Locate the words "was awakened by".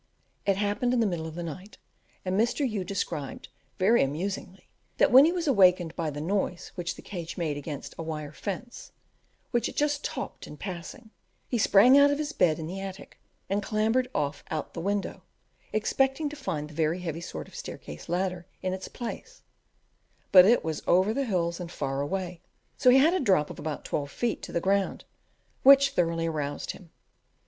5.31-6.09